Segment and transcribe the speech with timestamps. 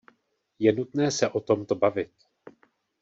[0.59, 2.11] Je nutné se o tomto bavit.